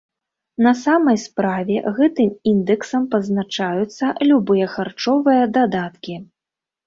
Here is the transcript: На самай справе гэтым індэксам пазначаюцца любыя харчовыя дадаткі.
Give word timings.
На 0.67 0.71
самай 0.83 1.17
справе 1.23 1.75
гэтым 1.97 2.31
індэксам 2.51 3.03
пазначаюцца 3.11 4.05
любыя 4.29 4.65
харчовыя 4.77 5.43
дадаткі. 5.59 6.15